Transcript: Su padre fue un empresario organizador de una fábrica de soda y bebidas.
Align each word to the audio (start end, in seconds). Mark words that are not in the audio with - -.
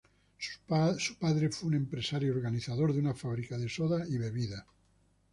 Su 0.97 1.15
padre 1.19 1.49
fue 1.49 1.69
un 1.69 1.75
empresario 1.75 2.33
organizador 2.33 2.91
de 2.91 2.97
una 2.97 3.13
fábrica 3.13 3.55
de 3.59 3.69
soda 3.69 4.03
y 4.09 4.17
bebidas. 4.17 4.65